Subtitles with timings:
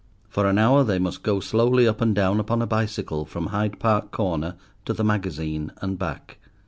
[0.29, 3.77] For an hour they must go slowly up and down upon a bicycle from Hyde
[3.79, 6.39] Park Corner to the Magazine and back.